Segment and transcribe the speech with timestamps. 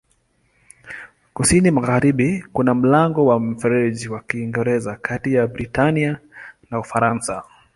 [1.35, 6.19] Kusini-magharibi kuna mlango wa Mfereji wa Kiingereza kati ya Britania
[6.71, 7.43] na Ufaransa.